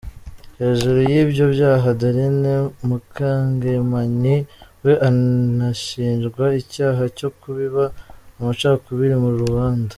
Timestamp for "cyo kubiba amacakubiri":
7.17-9.15